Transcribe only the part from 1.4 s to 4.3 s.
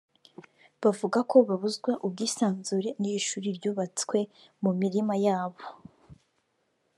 babuzwa ubwisanzure n’iri shuri ryubatswe